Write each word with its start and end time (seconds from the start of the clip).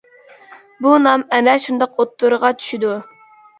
بۇ 0.85 0.93
نام 1.03 1.27
ئەنە 1.37 1.55
شۇنداق 1.67 2.01
ئوتتۇرىغا 2.01 2.53
چۈشىدۇ. 2.65 2.99